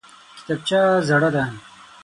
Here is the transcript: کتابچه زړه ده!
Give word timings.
کتابچه 0.45 0.81
زړه 1.07 1.29
ده! 1.35 1.43